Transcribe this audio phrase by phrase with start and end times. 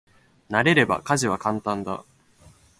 [0.49, 2.03] 慣れれば家事は簡単だ。